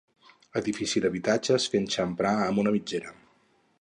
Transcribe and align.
Edifici 0.61 1.03
d'habitatges 1.03 1.67
fent 1.73 1.85
xamfrà 1.97 2.31
amb 2.47 2.63
una 2.65 2.75
mitgera. 2.79 3.15